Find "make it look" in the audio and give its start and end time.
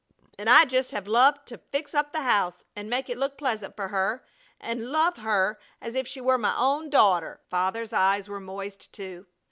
2.89-3.37